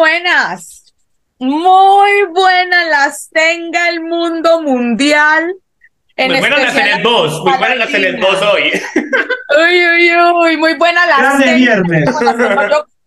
[0.00, 0.94] buenas.
[1.38, 5.54] Muy buenas las tenga el mundo mundial.
[6.16, 8.72] muy buenas las tenés vos, muy buenas las tenés vos hoy.
[9.58, 12.04] Uy, uy, uy, muy buenas las Grande viernes.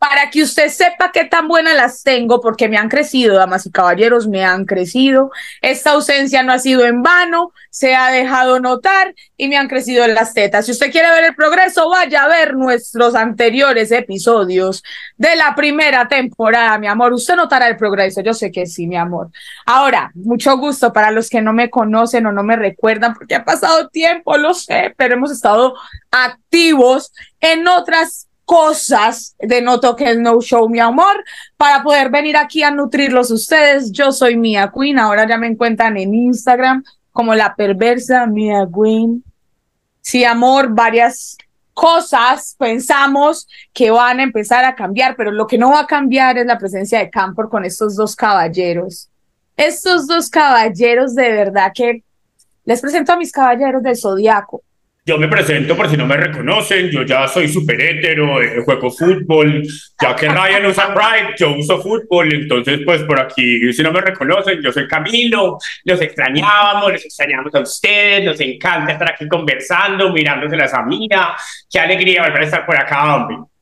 [0.10, 3.72] Para que usted sepa qué tan buenas las tengo, porque me han crecido, damas y
[3.72, 5.32] caballeros, me han crecido.
[5.62, 10.04] Esta ausencia no ha sido en vano, se ha dejado notar y me han crecido
[10.04, 10.66] en las tetas.
[10.66, 14.84] Si usted quiere ver el progreso, vaya a ver nuestros anteriores episodios
[15.16, 17.14] de la primera temporada, mi amor.
[17.14, 19.30] Usted notará el progreso, yo sé que sí, mi amor.
[19.66, 23.46] Ahora, mucho gusto para los que no me conocen o no me recuerdan, porque ha
[23.46, 25.76] pasado tiempo, lo sé, pero hemos estado
[26.12, 31.24] activos en otras cosas de No Toques No Show, mi amor,
[31.58, 33.92] para poder venir aquí a nutrirlos ustedes.
[33.92, 39.24] Yo soy Mia Queen, ahora ya me encuentran en Instagram como la perversa Mia Queen.
[40.02, 41.38] Sí, amor, varias
[41.74, 46.38] cosas pensamos que van a empezar a cambiar, pero lo que no va a cambiar
[46.38, 49.10] es la presencia de Campor con estos dos caballeros.
[49.56, 52.04] Estos dos caballeros de verdad que
[52.66, 54.62] les presento a mis caballeros del zodiaco.
[55.06, 58.90] Yo me presento por si no me reconocen, yo ya soy súper hétero, eh, juego
[58.90, 59.62] fútbol,
[60.02, 64.00] ya que Ryan usa Pride, yo uso fútbol, entonces pues por aquí, si no me
[64.00, 70.14] reconocen, yo soy Camilo, los extrañábamos, los extrañamos a ustedes, nos encanta estar aquí conversando,
[70.14, 73.53] mirándose las amigas, qué alegría volver a estar por acá, hombre.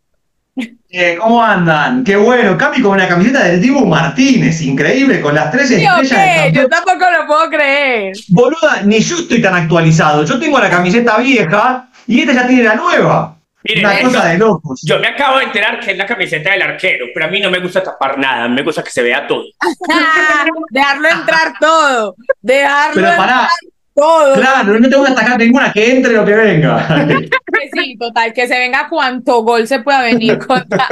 [0.56, 2.04] Eh, ¿Cómo andan?
[2.04, 6.12] Qué bueno, Cami con una camiseta del Dibu Martínez, increíble, con las tres estrellas.
[6.12, 8.14] Okay, yo tampoco lo puedo creer.
[8.28, 10.26] Boluda, ni yo estoy tan actualizado.
[10.26, 13.38] Yo tengo la camiseta vieja y esta ya tiene la nueva.
[13.64, 14.82] Miren, una cosa de locos.
[14.84, 17.52] Yo me acabo de enterar que es la camiseta del arquero, pero a mí no
[17.52, 19.46] me gusta tapar nada, me gusta que se vea todo.
[20.72, 22.16] Dejarlo entrar todo.
[22.42, 23.50] Dejarlo pero pará, entrar
[23.94, 24.34] todo.
[24.36, 27.06] Claro, no tengo que atacar ninguna, que entre lo que venga.
[27.74, 30.88] sí, total, que se venga cuanto gol se pueda venir contra.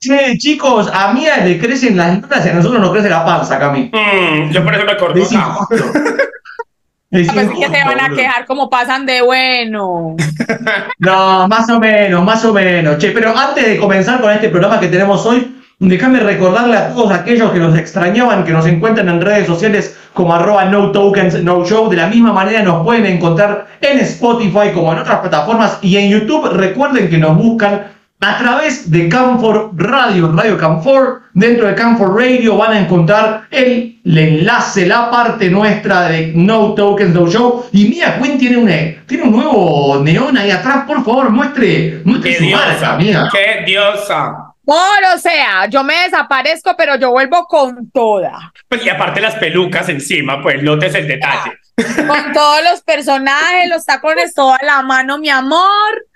[0.00, 3.58] Che, chicos, a mí le crecen las notas y a nosotros nos crece la panza,
[3.58, 3.90] Cami.
[3.92, 5.20] Mm, yo por eso me corto.
[7.10, 10.14] Es que se van a quejar como pasan de bueno.
[10.98, 12.98] No, más o menos, más o menos.
[12.98, 17.12] Che, pero antes de comenzar con este programa que tenemos hoy, déjame recordarle a todos
[17.12, 21.64] aquellos que nos extrañaban que nos encuentren en redes sociales como arroba no tokens no
[21.64, 21.88] show.
[21.88, 26.10] De la misma manera nos pueden encontrar en Spotify como en otras plataformas y en
[26.10, 26.50] YouTube.
[26.52, 31.22] Recuerden que nos buscan a través de Camfor Radio, Radio Camfor.
[31.34, 36.74] Dentro de Camfor Radio van a encontrar el, el enlace, la parte nuestra de No
[36.74, 37.66] Tokens No Show.
[37.72, 40.84] Y Mia Queen tiene, una, tiene un nuevo neón ahí atrás.
[40.84, 42.96] Por favor, muestre, muestre ¡Qué su marca, diosa!
[42.96, 43.28] Mia.
[43.30, 44.47] ¡Qué diosa!
[44.68, 48.52] Por, o sea, yo me desaparezco, pero yo vuelvo con toda.
[48.68, 51.56] Pues, y aparte las pelucas encima, pues notes el detalle.
[52.06, 56.06] Con todos los personajes, los tacones, toda la mano, mi amor.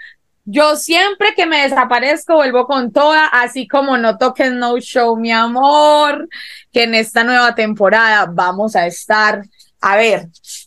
[0.44, 5.32] Yo siempre que me desaparezco vuelvo con toda, así como no toques no show, mi
[5.32, 6.28] amor,
[6.70, 9.44] que en esta nueva temporada vamos a estar,
[9.80, 10.26] a ver,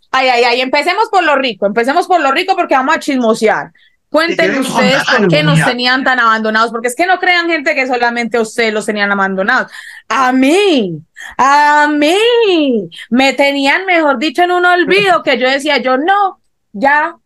[0.10, 3.72] ay, ay, ay, empecemos por lo rico, empecemos por lo rico porque vamos a chismosear.
[4.16, 7.86] Cuéntenme ustedes por qué nos tenían tan abandonados, porque es que no crean gente que
[7.86, 9.70] solamente a ustedes los tenían abandonados.
[10.08, 11.02] A mí,
[11.38, 16.40] a mí, me tenían, mejor dicho, en un olvido que yo decía, yo no,
[16.72, 17.18] ya,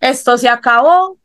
[0.00, 1.16] esto se acabó,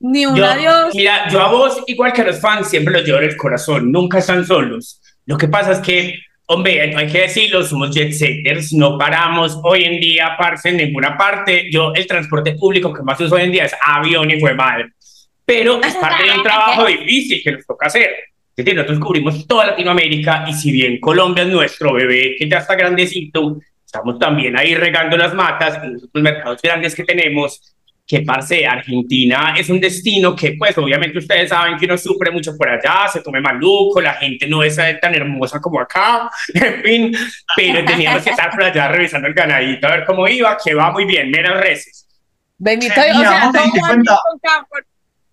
[0.00, 0.94] ni un Yo- adiós.
[0.94, 3.92] Mira, yo a vos, igual que a los fans, siempre los llevo en el corazón,
[3.92, 5.02] nunca están solos.
[5.26, 6.14] Lo que pasa es que,
[6.50, 11.16] hombre, hay que decirlo, somos jet setters, no paramos hoy en día, parce, en ninguna
[11.16, 11.70] parte.
[11.70, 14.86] Yo, el transporte público que más uso hoy en día es avión y fue madre.
[15.44, 18.10] Pero es parte de un trabajo difícil que nos toca hacer.
[18.56, 22.58] Es decir, nosotros cubrimos toda Latinoamérica y si bien Colombia es nuestro bebé, que ya
[22.58, 27.76] está grandecito, estamos también ahí regando las matas en los mercados grandes que tenemos
[28.08, 32.56] que parce, Argentina es un destino que pues obviamente ustedes saben que uno sufre mucho
[32.56, 37.16] por allá, se come maluco, la gente no es tan hermosa como acá, en fin,
[37.54, 40.90] pero teníamos que estar por allá revisando el ganadito a ver cómo iba, que va
[40.90, 42.06] muy bien, meras reces.
[42.56, 44.86] Bendito, o sea, todo bien cuenta- con Camfor.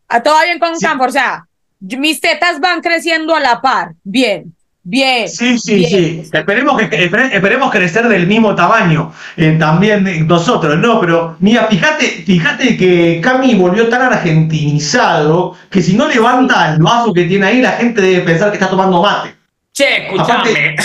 [0.09, 0.85] A todo va bien con Sí.
[0.85, 1.45] Camfor, o sea,
[1.79, 4.54] mis tetas van creciendo a la par, bien,
[4.85, 5.27] bien.
[5.27, 5.89] Sí, sí, bien.
[5.89, 6.29] sí.
[6.31, 9.11] Esperemos, que, espere- esperemos crecer del mismo tamaño.
[9.35, 11.01] eh, también eh, nosotros, ¿no?
[11.01, 17.13] Pero, mira, fíjate, fíjate que Cami volvió tan argentinizado que si no levanta el vaso
[17.13, 19.35] que tiene ahí, la gente debe pensar que está tomando mate.
[19.73, 20.75] Che, escúchame.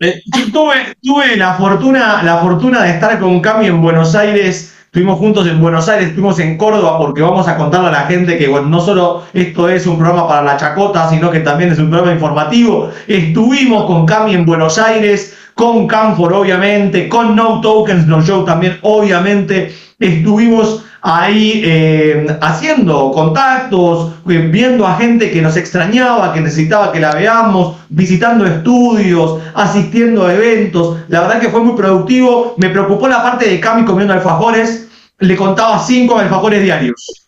[0.00, 4.74] Eh, tuve, tuve la fortuna, la fortuna de estar con Cami en Buenos Aires.
[4.92, 8.36] Estuvimos juntos en Buenos Aires, estuvimos en Córdoba porque vamos a contarle a la gente
[8.36, 11.78] que bueno, no solo esto es un programa para la chacota, sino que también es
[11.78, 12.90] un programa informativo.
[13.06, 18.80] Estuvimos con Cami en Buenos Aires con Camfor obviamente, con No Tokens No Show también
[18.82, 19.72] obviamente.
[20.00, 27.00] Estuvimos ahí eh, haciendo contactos, eh, viendo a gente que nos extrañaba, que necesitaba que
[27.00, 30.98] la veamos, visitando estudios, asistiendo a eventos.
[31.08, 32.54] La verdad que fue muy productivo.
[32.58, 34.88] Me preocupó la parte de Cami comiendo alfajores.
[35.18, 37.26] Le contaba cinco alfajores diarios.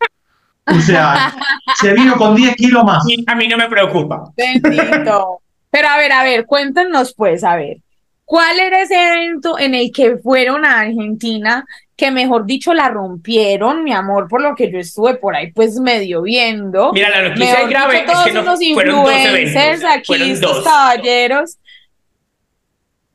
[0.66, 1.34] O sea,
[1.80, 3.02] se vino con 10 kilos más.
[3.26, 4.30] A mí no me preocupa.
[4.36, 5.40] Bendito.
[5.70, 7.78] Pero a ver, a ver, cuéntenos pues, a ver,
[8.26, 11.64] ¿cuál era ese evento en el que fueron a Argentina
[11.96, 15.78] que mejor dicho la rompieron, mi amor, por lo que yo estuve por ahí pues
[15.78, 16.92] medio viendo.
[16.92, 20.30] Mira, la noticia mejor grave dicho, todos es que no, unos dos eventos, aquí, fueron
[20.30, 20.64] estos dos.
[20.64, 21.58] caballeros.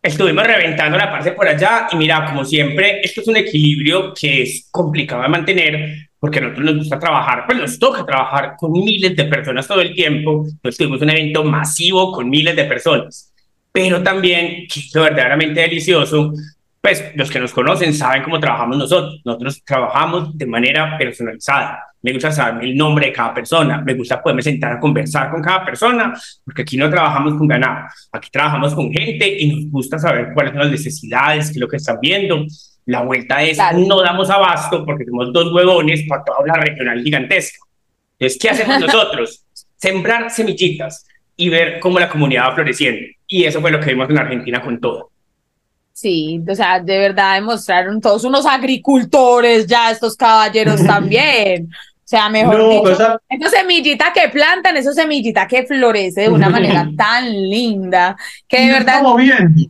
[0.01, 4.43] Estuvimos reventando la parte por allá y mira, como siempre, esto es un equilibrio que
[4.43, 8.71] es complicado de mantener porque a nosotros nos gusta trabajar, pues nos toca trabajar con
[8.71, 10.45] miles de personas todo el tiempo.
[10.45, 13.33] Entonces tuvimos un evento masivo con miles de personas,
[13.71, 16.33] pero también, que verdaderamente delicioso,
[16.81, 19.21] pues los que nos conocen saben cómo trabajamos nosotros.
[19.25, 21.83] Nosotros trabajamos de manera personalizada.
[22.01, 25.41] Me gusta saber el nombre de cada persona, me gusta poderme sentar a conversar con
[25.41, 26.13] cada persona,
[26.45, 30.53] porque aquí no trabajamos con ganado, aquí trabajamos con gente y nos gusta saber cuáles
[30.53, 32.45] son las necesidades, qué es lo que están viendo.
[32.85, 33.79] La vuelta es, claro.
[33.79, 37.57] no damos abasto porque tenemos dos huevones para toda la regional gigantesca.
[38.17, 39.43] Entonces, ¿qué hacemos nosotros?
[39.75, 43.01] Sembrar semillitas y ver cómo la comunidad va floreciendo.
[43.27, 45.11] Y eso fue lo que vimos en Argentina con todo.
[45.99, 51.69] Sí, o sea, de verdad demostraron todos unos agricultores ya, estos caballeros también.
[51.71, 56.29] O sea, mejor No, dicho, esa- esa semillita que plantan, esa semillita que florece de
[56.29, 58.15] una manera tan linda,
[58.47, 59.61] que de Y verdad estamos viendo.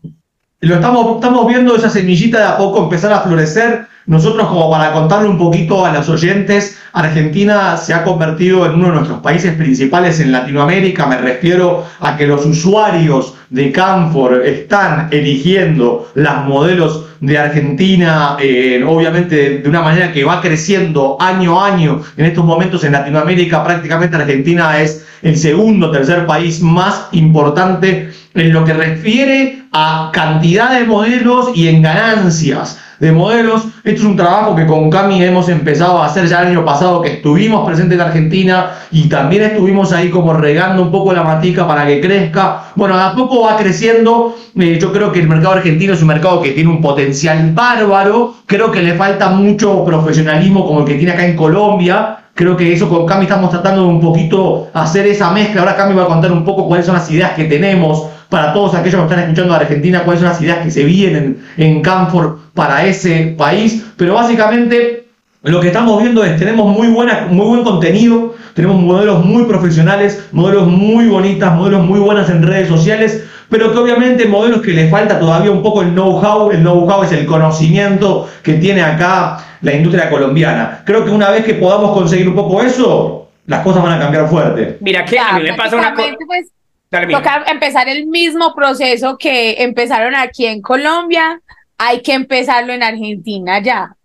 [0.59, 3.87] Lo estamos, estamos viendo esa semillita de a poco empezar a florecer.
[4.07, 8.85] Nosotros, como para contarle un poquito a los oyentes, Argentina se ha convertido en uno
[8.85, 11.07] de nuestros países principales en Latinoamérica.
[11.07, 18.81] Me refiero a que los usuarios de Camfor están eligiendo las modelos de Argentina, eh,
[18.87, 22.01] obviamente de una manera que va creciendo año a año.
[22.15, 28.53] En estos momentos en Latinoamérica prácticamente Argentina es el segundo, tercer país más importante en
[28.53, 33.65] lo que refiere a cantidad de modelos y en ganancias de modelos.
[33.83, 37.01] Esto es un trabajo que con Cami hemos empezado a hacer ya el año pasado
[37.01, 41.67] que estuvimos presentes en Argentina y también estuvimos ahí como regando un poco la matica
[41.67, 42.65] para que crezca.
[42.75, 44.35] Bueno, a poco va creciendo.
[44.59, 48.35] Eh, yo creo que el mercado argentino es un mercado que tiene un potencial bárbaro.
[48.45, 52.17] Creo que le falta mucho profesionalismo como el que tiene acá en Colombia.
[52.33, 55.61] Creo que eso con Cami estamos tratando de un poquito hacer esa mezcla.
[55.61, 58.75] Ahora Cami va a contar un poco cuáles son las ideas que tenemos para todos
[58.75, 62.39] aquellos que están escuchando de Argentina, cuáles son las ideas que se vienen en Canfor
[62.53, 63.85] para ese país.
[63.97, 65.07] Pero básicamente
[65.43, 70.27] lo que estamos viendo es tenemos muy, buena, muy buen contenido, tenemos modelos muy profesionales,
[70.31, 74.89] modelos muy bonitas, modelos muy buenas en redes sociales, pero que obviamente modelos que le
[74.89, 76.51] falta todavía un poco el know-how.
[76.51, 80.81] El know-how es el conocimiento que tiene acá la industria colombiana.
[80.85, 84.27] Creo que una vez que podamos conseguir un poco eso, las cosas van a cambiar
[84.27, 84.77] fuerte.
[84.81, 86.09] Mira que ya, a mí me pasa una cosa.
[86.25, 86.51] pues,
[86.89, 91.41] Dale, toca empezar el mismo proceso que empezaron aquí en Colombia,
[91.77, 93.95] hay que empezarlo en Argentina ya.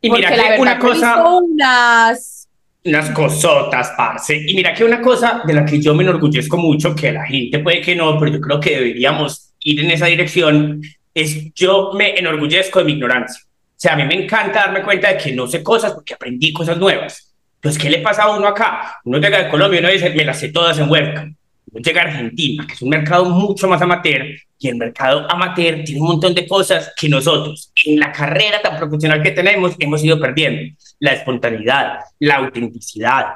[0.00, 2.42] Y mira Porque la que verdad una cosa, unas
[2.84, 4.36] unas cosotas, parce.
[4.36, 7.60] Y mira que una cosa de la que yo me enorgullezco mucho, que la gente
[7.60, 10.82] puede que no, pero yo creo que deberíamos ir en esa dirección,
[11.14, 13.42] es yo me enorgullezco de mi ignorancia.
[13.44, 16.52] O sea, a mí me encanta darme cuenta de que no sé cosas porque aprendí
[16.52, 17.32] cosas nuevas.
[17.56, 18.96] Entonces, ¿qué le pasa a uno acá?
[19.04, 21.36] Uno llega de Colombia y uno dice, me las sé todas en webcam.
[21.72, 24.26] Llega a Argentina, que es un mercado mucho más amateur,
[24.58, 28.76] y el mercado amateur tiene un montón de cosas que nosotros, en la carrera tan
[28.78, 30.74] profesional que tenemos, hemos ido perdiendo.
[31.00, 33.26] La espontaneidad, la autenticidad.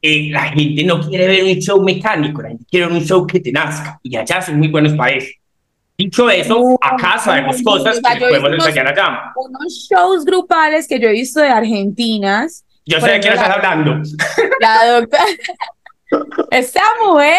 [0.00, 3.26] Eh, la gente no quiere ver un show mecánico, la gente quiere ver un show
[3.26, 5.28] que te nazca, y allá son muy buenos para eso.
[5.96, 9.32] Dicho eso, acá sabemos cosas que podemos enseñar allá.
[9.36, 12.64] unos shows grupales que yo he visto de argentinas.
[12.84, 14.02] Yo sé de quién estás la- hablando.
[14.60, 15.22] La doctora.
[16.50, 17.38] Esta mujer,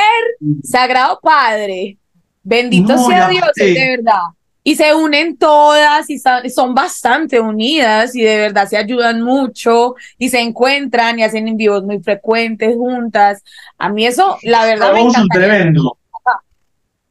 [0.63, 1.97] Sagrado Padre,
[2.43, 4.21] bendito No, sea Dios, es de verdad.
[4.67, 10.29] Y se unen todas y son, bastante unidas y de verdad se ayudan mucho y
[10.29, 13.43] se encuentran y hacen en vivos muy frecuentes juntas.
[13.77, 15.35] A mí eso, la verdad, me Eso es encanta.
[15.35, 15.97] tremendo.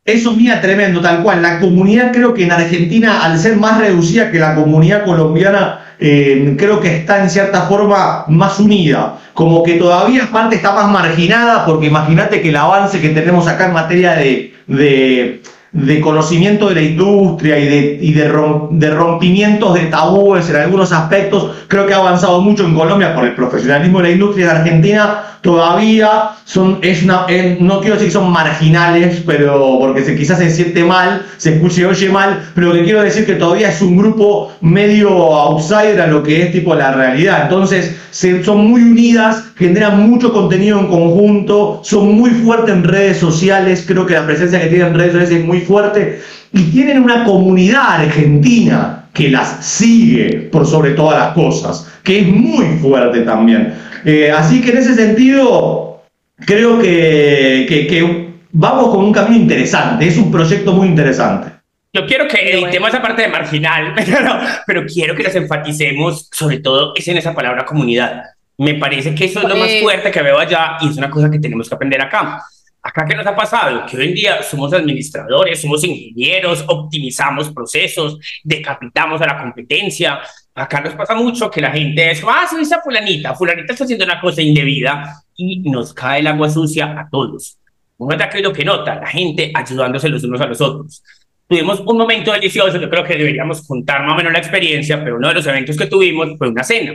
[0.04, 1.40] Eso mira tremendo, tal cual.
[1.40, 6.56] La comunidad creo que en Argentina, al ser más reducida que la comunidad colombiana, eh,
[6.58, 9.18] creo que está en cierta forma más unida.
[9.34, 13.66] Como que todavía aparte está más marginada, porque imagínate que el avance que tenemos acá
[13.66, 15.42] en materia de, de,
[15.74, 18.32] de conocimiento de la industria y, de, y de,
[18.70, 21.50] de, rompimientos de tabúes en algunos aspectos.
[21.66, 24.44] Creo que ha avanzado mucho en Colombia por el profesionalismo de la industria.
[24.44, 27.26] En Argentina todavía son, es una,
[27.58, 31.84] no quiero decir que son marginales, pero porque se, quizás se siente mal, se escuche
[31.84, 36.22] oye mal, pero que quiero decir que todavía es un grupo medio outsider a lo
[36.22, 37.42] que es tipo la realidad.
[37.42, 43.18] Entonces, se, son muy unidas, generan mucho contenido en conjunto, son muy fuertes en redes
[43.18, 46.20] sociales, creo que la presencia que tienen en redes sociales es muy fuerte,
[46.52, 52.26] y tienen una comunidad argentina que las sigue por sobre todas las cosas, que es
[52.26, 53.74] muy fuerte también.
[54.04, 56.02] Eh, así que en ese sentido,
[56.44, 61.52] creo que, que, vamos con un camino interesante, es un proyecto muy interesante.
[61.92, 66.58] Yo quiero que editemos esa parte de marginal, pero, pero quiero que nos enfaticemos, sobre
[66.58, 68.22] todo, es en esa palabra comunidad.
[68.58, 71.30] Me parece que eso es lo más fuerte que veo allá y es una cosa
[71.30, 72.42] que tenemos que aprender acá.
[72.82, 73.86] Acá, ¿qué nos ha pasado?
[73.86, 80.20] Que hoy en día somos administradores, somos ingenieros, optimizamos procesos, decapitamos a la competencia,
[80.56, 84.04] Acá nos pasa mucho que la gente es, ah, soy esa fulanita, fulanita está haciendo
[84.04, 87.58] una cosa indebida y nos cae el agua sucia a todos.
[87.98, 91.02] Un ataque lo que nota, la gente ayudándose los unos a los otros.
[91.48, 95.16] Tuvimos un momento delicioso, yo creo que deberíamos contar más o menos la experiencia, pero
[95.16, 96.94] uno de los eventos que tuvimos fue una cena.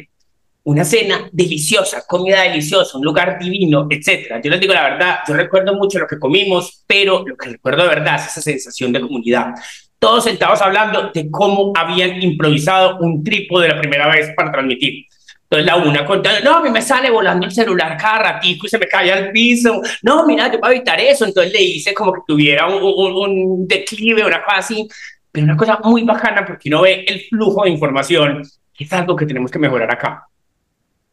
[0.64, 4.42] Una cena deliciosa, comida deliciosa, un lugar divino, etcétera.
[4.42, 7.84] Yo les digo la verdad, yo recuerdo mucho lo que comimos, pero lo que recuerdo
[7.84, 9.54] de verdad es esa sensación de comunidad
[10.00, 15.06] todos sentados hablando de cómo habían improvisado un trípode la primera vez para transmitir.
[15.44, 18.70] Entonces la una contando, no, a mí me sale volando el celular cada ratico y
[18.70, 19.82] se me cae al piso.
[20.04, 21.26] No, mira, yo voy a evitar eso.
[21.26, 24.88] Entonces le hice como que tuviera un, un, declive, una cosa así.
[25.32, 29.16] Pero una cosa muy bacana porque uno ve el flujo de información, que es algo
[29.16, 30.28] que tenemos que mejorar acá.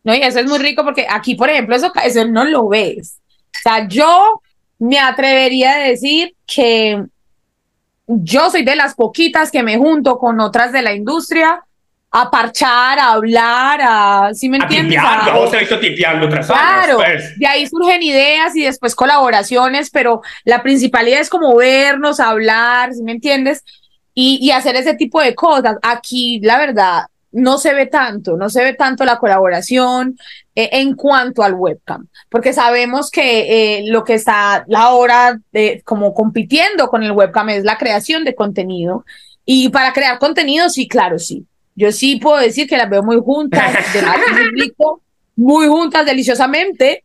[0.07, 3.19] No, y eso es muy rico porque aquí, por ejemplo, eso, eso no lo ves.
[3.29, 4.41] O sea, yo
[4.79, 7.05] me atrevería a decir que
[8.07, 11.61] yo soy de las poquitas que me junto con otras de la industria
[12.13, 14.97] a parchar, a hablar, a, ¿sí me entiendes?
[14.97, 17.37] A vos te visto tipeando otras Claro, pues.
[17.37, 23.03] de ahí surgen ideas y después colaboraciones, pero la principalidad es como vernos, hablar, ¿sí
[23.03, 23.65] me entiendes?
[24.15, 25.79] Y, y hacer ese tipo de cosas.
[25.83, 30.19] Aquí, la verdad, no se ve tanto, no se ve tanto la colaboración
[30.55, 36.15] eh, en cuanto al webcam, porque sabemos que eh, lo que está ahora de, como
[36.15, 39.05] compitiendo con el webcam es la creación de contenido.
[39.45, 41.45] Y para crear contenido, sí, claro, sí.
[41.75, 45.03] Yo sí puedo decir que las veo muy juntas, de público,
[45.37, 47.05] muy juntas deliciosamente,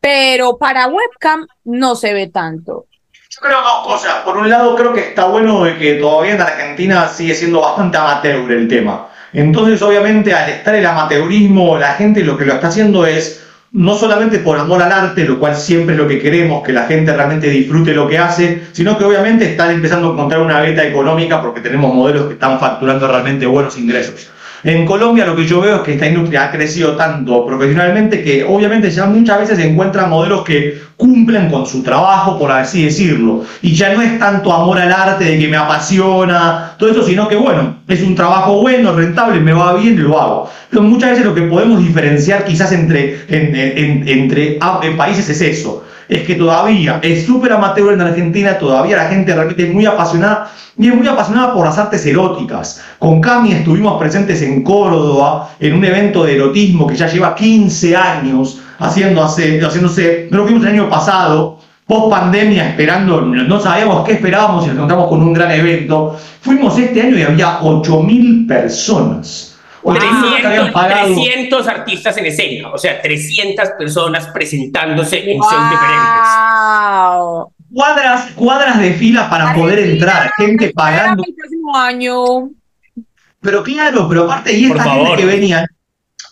[0.00, 2.86] pero para webcam no se ve tanto.
[3.30, 4.24] Yo creo dos cosas.
[4.24, 7.96] Por un lado, creo que está bueno de que todavía en Argentina sigue siendo bastante
[7.96, 9.11] amateur el tema.
[9.32, 13.94] Entonces, obviamente, al estar el amateurismo, la gente lo que lo está haciendo es no
[13.94, 17.14] solamente por amor al arte, lo cual siempre es lo que queremos, que la gente
[17.14, 21.40] realmente disfrute lo que hace, sino que obviamente están empezando a encontrar una beta económica
[21.40, 24.30] porque tenemos modelos que están facturando realmente buenos ingresos.
[24.64, 28.44] En Colombia lo que yo veo es que esta industria ha crecido tanto profesionalmente que
[28.44, 33.42] obviamente ya muchas veces se encuentran modelos que cumplen con su trabajo, por así decirlo.
[33.60, 37.26] Y ya no es tanto amor al arte de que me apasiona, todo eso, sino
[37.26, 40.50] que bueno, es un trabajo bueno, rentable, me va bien lo hago.
[40.70, 44.60] Pero muchas veces lo que podemos diferenciar quizás entre, entre
[44.96, 49.66] países es eso es que todavía es súper amateur en Argentina, todavía la gente realmente
[49.66, 52.82] es muy apasionada y es muy apasionada por las artes eróticas.
[52.98, 57.96] Con Cami estuvimos presentes en Córdoba en un evento de erotismo que ya lleva 15
[57.96, 64.12] años haciendo, haciéndose, no lo fuimos el año pasado, post pandemia esperando, no sabíamos qué
[64.12, 66.16] esperábamos y nos encontramos con un gran evento.
[66.40, 69.51] Fuimos este año y había 8.000 personas.
[69.84, 76.28] 300, artistas en escena, o sea, 300 personas presentándose en shows diferentes.
[77.72, 81.24] Cuadras, cuadras de fila para poder entrar, gente pagando.
[81.26, 82.50] El próximo año.
[83.40, 85.66] Pero claro, pero aparte, y esta gente que venían,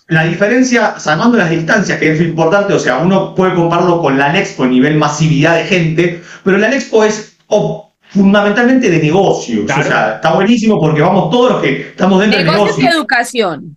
[0.08, 4.36] la diferencia, salvando las distancias, que es importante, o sea, uno puede compararlo con la
[4.38, 7.36] Expo a nivel masividad de gente, pero la Expo es
[8.10, 9.64] fundamentalmente de negocios.
[9.64, 12.84] O sea, está buenísimo porque vamos todos los que estamos dentro del negocio.
[12.84, 13.76] y educación.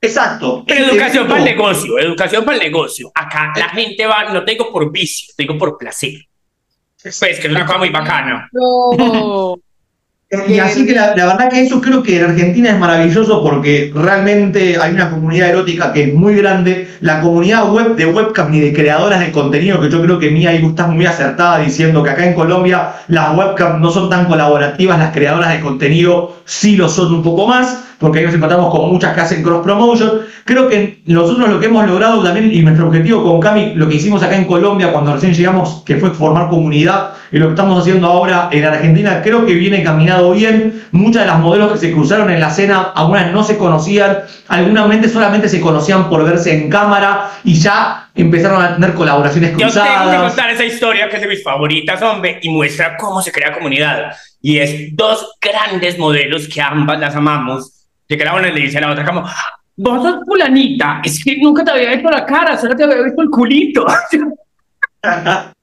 [0.00, 0.64] Exacto.
[0.66, 3.10] Educación para el negocio, educación para el negocio.
[3.14, 6.14] Acá la gente va, no tengo por vicio, tengo por placer.
[7.02, 8.48] Pues que es una cosa muy bacana.
[8.52, 9.56] No.
[10.48, 14.76] Y así que la, verdad que eso creo que en Argentina es maravilloso porque realmente
[14.76, 16.88] hay una comunidad erótica que es muy grande.
[17.00, 20.52] La comunidad web de webcam y de creadoras de contenido, que yo creo que Mía
[20.52, 24.98] y estás muy acertada diciendo que acá en Colombia las webcams no son tan colaborativas,
[24.98, 27.84] las creadoras de contenido sí lo son un poco más.
[27.98, 30.22] Porque ahí nos encontramos con muchas que hacen cross promotion.
[30.44, 33.96] Creo que nosotros lo que hemos logrado también, y nuestro objetivo con Cami, lo que
[33.96, 37.80] hicimos acá en Colombia cuando recién llegamos, que fue formar comunidad, y lo que estamos
[37.80, 40.84] haciendo ahora en Argentina, creo que viene caminado bien.
[40.92, 45.10] Muchas de las modelos que se cruzaron en la escena, algunas no se conocían, algunas
[45.10, 49.74] solamente se conocían por verse en cámara y ya empezaron a tener colaboraciones cruzadas.
[49.74, 53.20] Yo tengo que contar esa historia que es de mis favoritas, hombre, y muestra cómo
[53.20, 54.12] se crea comunidad.
[54.40, 58.82] Y es dos grandes modelos que ambas las amamos, que cada una le dice a
[58.82, 59.24] la otra como,
[59.76, 63.22] vos sos fulanita, es que nunca te había visto la cara, solo te había visto
[63.22, 63.86] el culito.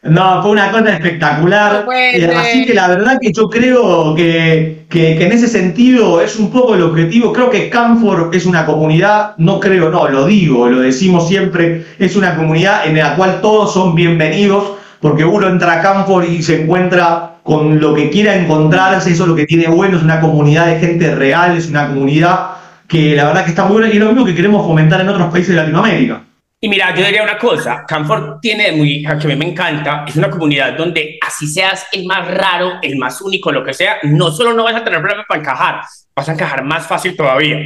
[0.00, 1.84] No, fue una cosa espectacular.
[1.92, 6.50] Eh, así que la verdad que yo creo que, que, en ese sentido es un
[6.52, 7.32] poco el objetivo.
[7.32, 12.14] Creo que Canfor es una comunidad, no creo, no, lo digo, lo decimos siempre, es
[12.14, 16.62] una comunidad en la cual todos son bienvenidos, porque uno entra a Canfor y se
[16.62, 20.66] encuentra con lo que quiera encontrarse, eso es lo que tiene bueno, es una comunidad
[20.66, 22.50] de gente real, es una comunidad
[22.86, 25.08] que la verdad que está muy buena y es lo mismo que queremos fomentar en
[25.08, 26.24] otros países de Latinoamérica.
[26.60, 30.16] Y mira, yo diría una cosa, Canford tiene muy, que a mí me encanta, es
[30.16, 34.30] una comunidad donde así seas el más raro, el más único, lo que sea, no
[34.30, 35.80] solo no vas a tener problemas para encajar,
[36.14, 37.60] vas a encajar más fácil todavía.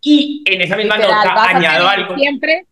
[0.00, 2.14] Y en esa misma nota añado algo.
[2.16, 2.64] Siempre,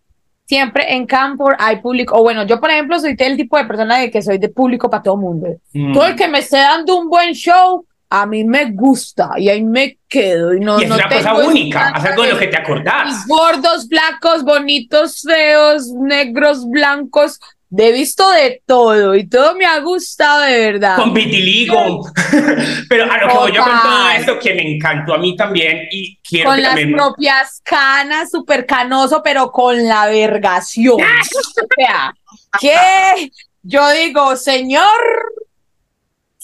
[0.47, 3.99] siempre en Canford hay público, o bueno, yo por ejemplo soy del tipo de persona
[3.99, 5.49] de que soy de público para todo el mundo.
[5.73, 5.93] Mm.
[5.93, 9.63] Todo el que me esté dando un buen show, a mí me gusta y ahí
[9.63, 10.55] me quedo.
[10.55, 13.27] Y, no, es una cosa única, haz algo de lo que te acordás.
[13.27, 17.41] Gordos, flacos, bonitos, feos, negros, blancos.
[17.77, 20.97] He visto de todo y todo me ha gustado de verdad.
[20.97, 22.03] Con vitiligo.
[22.89, 25.89] Pero a lo que voy yo con todo esto que me encantó a mí también
[25.91, 31.01] y quiero con las propias canas, súper canoso, pero con la vergación.
[31.01, 32.15] o sea,
[32.61, 33.31] que
[33.63, 34.85] yo digo, señor,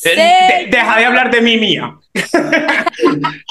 [0.03, 1.95] deja de hablar de mí, Mía.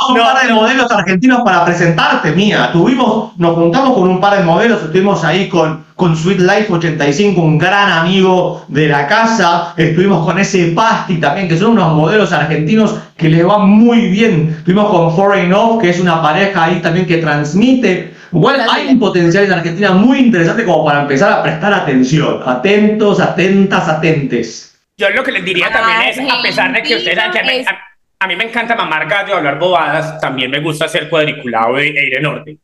[0.10, 2.70] un par de modelos argentinos para presentarte, Mía.
[2.74, 7.40] Tuvimos, nos juntamos con un par de modelos, estuvimos ahí con, con Sweet Life 85,
[7.40, 9.74] un gran amigo de la casa.
[9.78, 14.56] Estuvimos con ese Pasti también, que son unos modelos argentinos que les va muy bien.
[14.58, 18.14] Estuvimos con Foreign Off, que es una pareja ahí también que transmite.
[18.32, 22.42] Igual hay un potencial en Argentina muy interesante como para empezar a prestar atención.
[22.46, 24.69] Atentos, atentas, atentes.
[25.00, 27.66] Yo lo que les diría también es, a pesar de que ustedes que
[28.20, 32.18] a, mí me encanta mamar gallo, hablar bobadas, también me gusta hacer cuadriculado e, ir
[32.18, 32.60] en orden.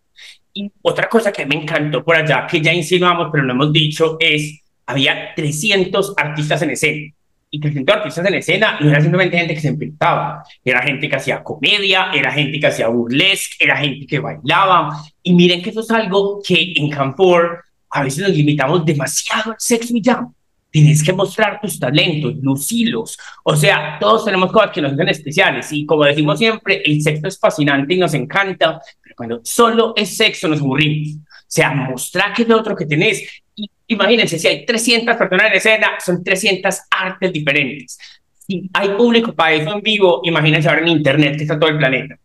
[0.54, 4.18] Y otra cosa que me encantó por allá, que ya insinuamos, pero no hemos dicho,
[4.20, 7.14] es, había 300 artistas en escena.
[7.50, 11.16] Y 300 artistas en escena no era simplemente gente que se inventaba, era gente que
[11.16, 14.90] hacía comedia, era gente que hacía burlesque, era gente que bailaba.
[15.24, 19.58] Y miren que eso es algo que en Canfor a veces nos limitamos demasiado al
[19.58, 20.28] sexo y ya
[20.76, 23.18] tienes que mostrar tus talentos, lucilos.
[23.46, 27.30] O sea, todos tenemos cosas que nos hacen especiales y como decimos siempre, el sexo
[27.30, 31.16] es fascinante y nos encanta, pero cuando solo es sexo nos aburrimos.
[31.16, 33.24] O sea, mostrar qué es lo otro que tenés.
[33.56, 37.98] Y imagínense, si hay 300 personas en escena, son 300 artes diferentes.
[38.46, 41.78] Si hay público para eso en vivo, imagínense ahora en internet que está todo el
[41.78, 42.18] planeta.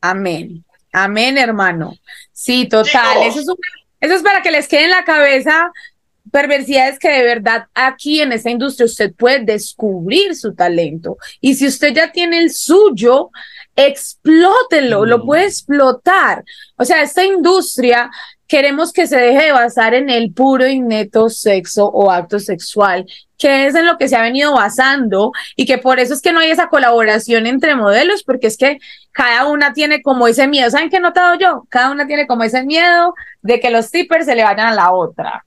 [0.00, 0.64] Amén.
[0.92, 1.94] Amén, hermano.
[2.32, 3.22] Sí, total.
[3.22, 3.46] Eso es,
[4.00, 5.70] eso es para que les quede en la cabeza
[6.30, 11.16] perversidades que de verdad aquí en esta industria usted puede descubrir su talento.
[11.40, 13.30] Y si usted ya tiene el suyo,
[13.76, 15.26] explótelo, lo mm.
[15.26, 16.44] puede explotar.
[16.76, 18.10] O sea, esta industria
[18.46, 23.06] queremos que se deje de basar en el puro y neto sexo o acto sexual,
[23.38, 26.32] que es en lo que se ha venido basando y que por eso es que
[26.32, 28.78] no hay esa colaboración entre modelos, porque es que
[29.12, 30.70] cada una tiene como ese miedo.
[30.70, 31.64] ¿Saben qué he notado yo?
[31.68, 34.92] Cada una tiene como ese miedo de que los tippers se le vayan a la
[34.92, 35.44] otra.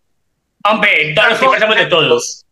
[0.69, 2.45] Hombre, todos los que de todos.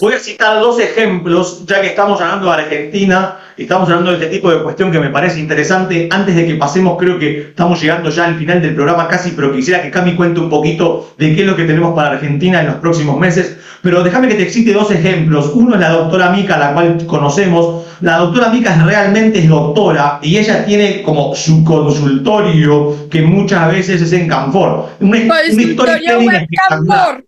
[0.00, 4.18] Voy a citar dos ejemplos, ya que estamos hablando de Argentina, y estamos hablando de
[4.18, 6.08] este tipo de cuestión que me parece interesante.
[6.12, 9.52] Antes de que pasemos, creo que estamos llegando ya al final del programa casi, pero
[9.52, 12.66] quisiera que Cami cuente un poquito de qué es lo que tenemos para Argentina en
[12.66, 13.56] los próximos meses.
[13.82, 15.50] Pero déjame que te cite dos ejemplos.
[15.54, 17.86] Uno es la doctora Mica, la cual conocemos.
[18.00, 24.02] La doctora Mica realmente es doctora y ella tiene como su consultorio que muchas veces
[24.02, 24.90] es en Canfor.
[25.00, 27.24] Una, una historia espectacular.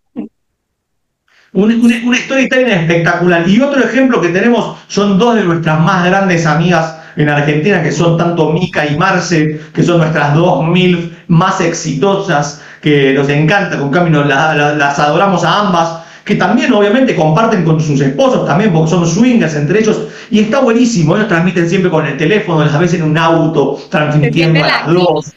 [1.53, 3.49] Una, una, espectacular.
[3.49, 7.91] Y otro ejemplo que tenemos son dos de nuestras más grandes amigas en Argentina, que
[7.91, 13.79] son tanto Mica y Marce, que son nuestras dos mil más exitosas, que nos encanta,
[13.79, 18.91] con Camino las adoramos a ambas, que también obviamente comparten con sus esposos también, porque
[18.91, 23.01] son swingers entre ellos, y está buenísimo, ellos transmiten siempre con el teléfono, a veces
[23.01, 25.35] en un auto, transmitiendo a las dos.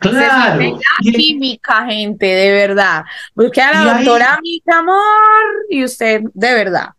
[0.00, 0.78] Claro.
[1.04, 3.04] La química, gente, de verdad.
[3.34, 6.90] Busque a la doctora Mica Amor y usted, de verdad.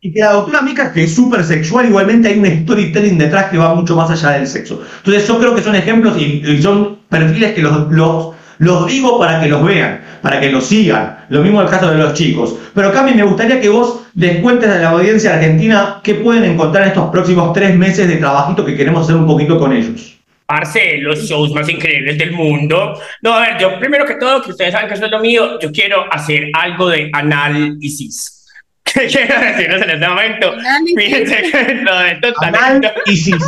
[0.00, 3.58] y que la doctora Mica, que es súper sexual, igualmente hay un storytelling detrás que
[3.58, 4.80] va mucho más allá del sexo.
[4.98, 9.18] Entonces yo creo que son ejemplos y, y son perfiles que los, los, los digo
[9.18, 11.24] para que los vean, para que los sigan.
[11.28, 12.54] Lo mismo el caso de los chicos.
[12.74, 16.84] Pero Cami, me gustaría que vos les cuentes a la audiencia argentina qué pueden encontrar
[16.84, 20.17] en estos próximos tres meses de trabajito que queremos hacer un poquito con ellos.
[20.48, 22.98] Parce, los shows más increíbles del mundo.
[23.20, 25.58] No, a ver, yo primero que todo, que ustedes saben que eso es lo mío,
[25.60, 28.46] yo quiero hacer algo de análisis.
[28.82, 30.54] ¿Qué quiero decirles en este momento?
[30.96, 32.92] Fíjense que lo de estos talentos.
[33.04, 33.44] ISIS.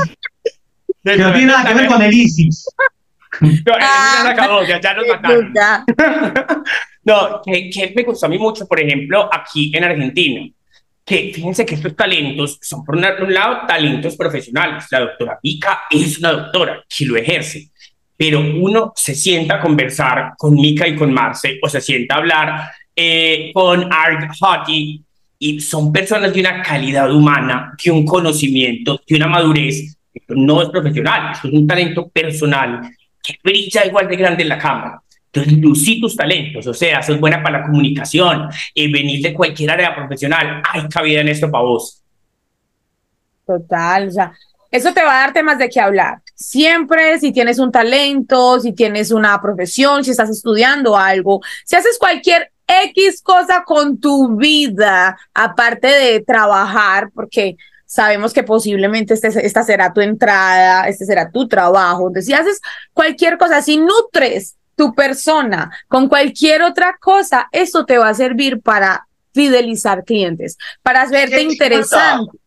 [1.03, 2.67] Que no tiene nada que ver con el ISIS.
[3.41, 5.55] No, ISIS ya se acabó, ya, ya nos mataron.
[7.05, 10.47] No, que, que me gustó a mí mucho, por ejemplo, aquí en Argentina,
[11.11, 14.85] que fíjense que estos talentos son, por un lado, talentos profesionales.
[14.92, 17.70] La doctora Mica es una doctora que lo ejerce,
[18.16, 22.18] pero uno se sienta a conversar con Mica y con Marce, o se sienta a
[22.18, 25.01] hablar eh, con Art Hottie,
[25.37, 29.96] y son personas de una calidad humana, de un conocimiento, de una madurez.
[30.14, 32.83] Esto no es profesional, esto es un talento personal
[33.20, 35.03] que brilla igual de grande en la cámara.
[35.33, 39.71] Entonces, lucí tus talentos, o sea, sos buena para la comunicación, eh, venís de cualquier
[39.71, 42.03] área profesional, hay cabida en esto para vos.
[43.47, 44.33] Total, o sea,
[44.73, 46.21] eso te va a dar temas de qué hablar.
[46.35, 51.97] Siempre, si tienes un talento, si tienes una profesión, si estás estudiando algo, si haces
[51.99, 59.64] cualquier X cosa con tu vida, aparte de trabajar, porque sabemos que posiblemente este, esta
[59.64, 62.09] será tu entrada, este será tu trabajo.
[62.09, 62.61] Entonces, si haces
[62.93, 68.62] cualquier cosa, si nutres tu persona con cualquier otra cosa, eso te va a servir
[68.62, 72.38] para fidelizar clientes, para verte interesante.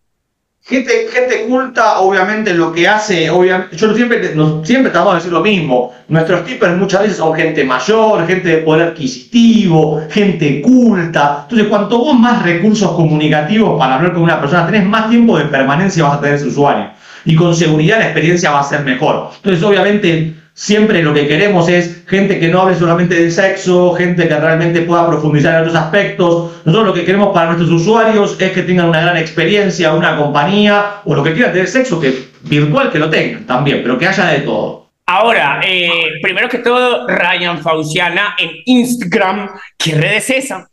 [0.64, 5.32] Gente, gente culta, obviamente, lo que hace, obviamente, yo siempre, nos, siempre tratamos de decir
[5.32, 5.94] lo mismo.
[6.08, 11.42] Nuestros tippers muchas veces son gente mayor, gente de poder adquisitivo, gente culta.
[11.44, 15.46] Entonces, cuanto vos más recursos comunicativos para hablar con una persona tenés, más tiempo de
[15.46, 16.90] permanencia vas a tener ese usuario.
[17.26, 19.30] Y con seguridad la experiencia va a ser mejor.
[19.36, 24.28] Entonces, obviamente, siempre lo que queremos es gente que no hable solamente de sexo, gente
[24.28, 26.52] que realmente pueda profundizar en otros aspectos.
[26.66, 30.98] Nosotros lo que queremos para nuestros usuarios es que tengan una gran experiencia, una compañía
[31.06, 34.28] o lo que quieran tener sexo, que virtual que lo tengan también, pero que haya
[34.28, 34.84] de todo.
[35.06, 39.50] Ahora, eh, primero que todo, Ryan Fauciana en Instagram.
[39.78, 40.68] ¿Qué red es esa?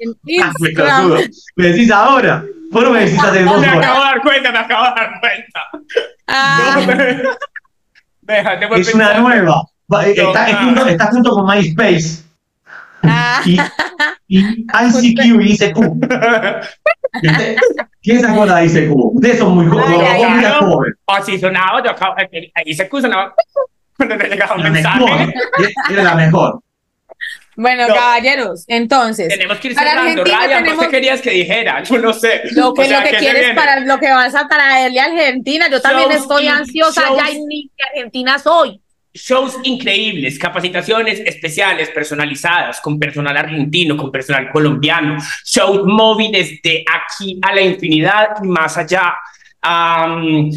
[0.00, 0.10] En
[0.42, 1.20] Ah, me Instagram.
[1.56, 2.44] Me decís ahora.
[2.72, 5.20] ¿Por qué me decís hace dos Me acabo de dar cuenta, me acabo de dar
[5.20, 5.60] cuenta.
[6.26, 7.22] Ah, No, me-
[8.30, 9.62] Déjate por Es una nueva.
[9.92, 12.22] Va, eh, Está, es junto, está junto con MySpace.
[13.02, 13.42] ah.
[13.44, 13.58] Y,
[14.28, 14.38] y
[15.08, 15.78] ICQ y ICQ.
[18.02, 18.94] ¿Quién se acuerda de ICQ?
[18.94, 20.08] Ustedes son muy jóvenes.
[20.08, 20.44] Ay.
[20.60, 20.96] jóvenes.
[21.06, 23.34] Así sonaba, yo acabo, eh, ahí se sonaba
[23.96, 25.00] cuando te llegaba un mensaje.
[25.00, 25.34] mejor.
[25.90, 26.60] Era la mejor.
[27.62, 27.94] Bueno, No.
[27.94, 30.10] caballeros, entonces, Tenemos que ir Para cerrando.
[30.22, 31.82] Argentina Ryan, ¿vos tenemos- qué querías que dijera?
[31.82, 32.40] Yo no sé.
[32.52, 34.98] lo que, O sea, lo que ¿qué se quieres para lo que vas a traerle
[34.98, 38.80] a Argentina, yo también Shows estoy in- ansiosa, shows- ya ni Argentina soy.
[39.12, 47.38] Shows increíbles, capacitaciones especiales, personalizadas, con personal argentino, con personal colombiano, shows móviles de aquí
[47.42, 49.14] a la infinidad y más allá.
[49.60, 50.48] Am,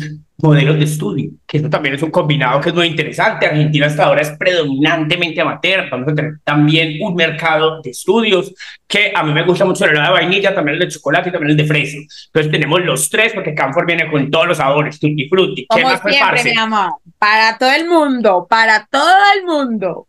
[0.43, 3.45] modelos de estudio, que eso también es un combinado que es muy interesante.
[3.45, 5.89] Argentina hasta ahora es predominantemente amateur.
[5.89, 8.53] Vamos a tener también un mercado de estudios
[8.85, 11.31] que a mí me gusta mucho el helado de vainilla, también el de chocolate y
[11.31, 11.97] también el de fresa.
[12.25, 15.61] Entonces tenemos los tres porque Canfor viene con todos los sabores, tutti frutti.
[15.61, 20.07] ¿Qué Como más siempre, mi amor, para todo el mundo, para todo el mundo.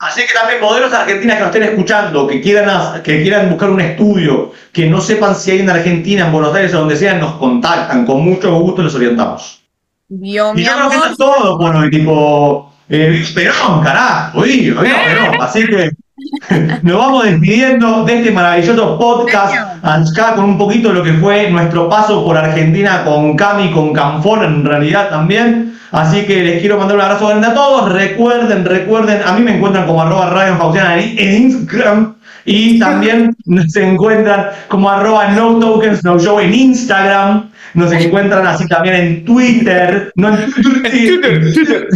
[0.00, 3.82] Así que también modelos argentinas que nos estén escuchando, que quieran, que quieran buscar un
[3.82, 7.34] estudio, que no sepan si hay en Argentina, en Buenos Aires o donde sea, nos
[7.34, 8.04] contactan.
[8.04, 9.59] Con mucho gusto los orientamos.
[10.10, 10.32] Y mi
[10.64, 14.96] yo creo que eso amor, es todo, bueno, y tipo, eh, Perón, carajo, digo, digo,
[15.06, 15.40] Perón.
[15.40, 15.90] Así que
[16.82, 21.50] nos vamos despidiendo de este maravilloso podcast, acá con un poquito de lo que fue
[21.50, 25.78] nuestro paso por Argentina con Cami, con Canfor en realidad también.
[25.92, 27.92] Así que les quiero mandar un abrazo grande a todos.
[27.92, 32.16] Recuerden, recuerden, a mí me encuentran como arroba en en Instagram.
[32.52, 33.36] Y también
[33.68, 37.48] se encuentran como arroba no tokens no show en Instagram.
[37.74, 40.10] Nos encuentran así también en Twitter.
[40.16, 41.42] No en Twitter.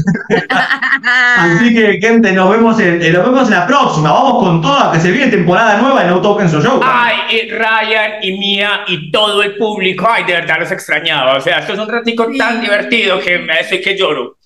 [1.37, 4.13] Así que, gente, nos vemos, en, eh, nos vemos en la próxima.
[4.13, 6.81] Vamos con toda, que se viene temporada nueva en No Tokens o Show.
[6.83, 11.37] Ay, y Ryan y Mía y todo el público, ay, de verdad los extrañaba.
[11.37, 14.37] O sea, esto es un ratico tan divertido que me hace que lloro.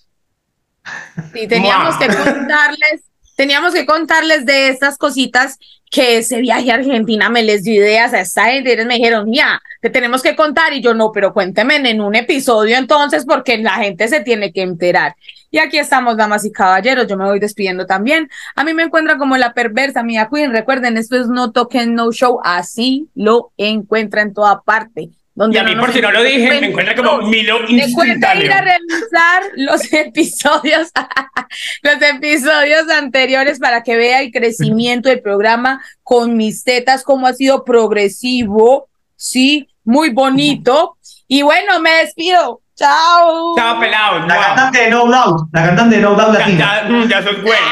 [1.34, 1.98] sí, teníamos Mua.
[1.98, 3.07] que contarles
[3.38, 5.60] teníamos que contarles de estas cositas
[5.92, 8.72] que ese viaje a Argentina me les dio ideas a esta gente.
[8.72, 10.72] Ellos me dijeron, ya, te tenemos que contar.
[10.72, 14.62] Y yo, no, pero cuénteme en un episodio entonces, porque la gente se tiene que
[14.62, 15.14] enterar.
[15.52, 17.06] Y aquí estamos, damas y caballeros.
[17.06, 18.28] Yo me voy despidiendo también.
[18.56, 20.50] A mí me encuentran como la perversa Mia Queen.
[20.50, 22.40] Recuerden, esto es No Token No Show.
[22.42, 25.10] Así lo encuentra en toda parte
[25.50, 28.44] y a mí, por si no lo dije, me encuentra como Milo instantáneo.
[28.44, 30.90] ir a revisar los episodios,
[31.82, 37.34] los episodios anteriores para que vea el crecimiento del programa con mis tetas, cómo ha
[37.34, 40.96] sido progresivo, sí, muy bonito.
[41.26, 42.62] Y bueno, me despido.
[42.74, 43.54] Chao.
[43.56, 44.26] Chao, pelado.
[44.26, 45.48] La cantante de No Doubt.
[45.52, 46.82] La cantante de No Doubt latina.
[46.88, 47.66] Ya, ya, ya soy bueno.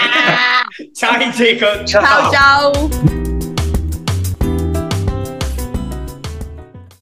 [0.92, 1.84] chao, chicos.
[1.84, 2.30] chao.
[2.32, 3.35] chao.